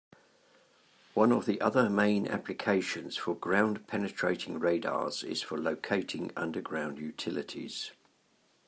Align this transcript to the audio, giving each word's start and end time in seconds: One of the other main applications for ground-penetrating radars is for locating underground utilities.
One 1.13 1.31
of 1.31 1.45
the 1.45 1.61
other 1.61 1.87
main 1.87 2.27
applications 2.27 3.17
for 3.17 3.35
ground-penetrating 3.35 4.57
radars 4.57 5.21
is 5.23 5.43
for 5.43 5.59
locating 5.59 6.31
underground 6.35 6.97
utilities. 6.97 7.91